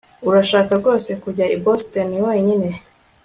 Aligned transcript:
Urashaka 0.29 0.71
rwose 0.79 1.09
kujya 1.23 1.45
i 1.55 1.57
Boston 1.63 2.09
wenyine 2.25 2.69